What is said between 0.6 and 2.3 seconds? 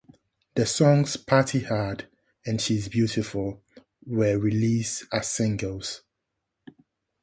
songs "Party Hard"